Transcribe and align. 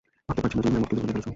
ভাবতে 0.27 0.41
পারছি 0.41 0.55
না 0.57 0.59
তুমি 0.61 0.71
ম্যামথকে 0.75 0.93
দুর্ঘটনায় 0.95 1.11
ফেলেছ। 1.13 1.27